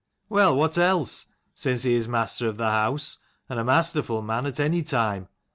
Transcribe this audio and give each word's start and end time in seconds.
"Well, 0.29 0.57
what 0.57 0.79
else? 0.79 1.27
since 1.53 1.83
he 1.83 1.93
is 1.93 2.07
master 2.07 2.47
of 2.49 2.57
the 2.57 2.71
house, 2.71 3.19
and 3.47 3.59
a 3.59 3.63
masterful 3.63 4.23
man 4.23 4.47
at 4.47 4.59
any 4.59 4.81
time. 4.81 5.27